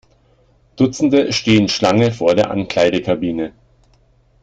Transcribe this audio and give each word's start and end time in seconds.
Dutzende 0.77 1.31
stehen 1.31 1.67
Schlange 1.69 2.11
vor 2.11 2.33
der 2.33 2.49
Ankleidekabine. 2.49 3.53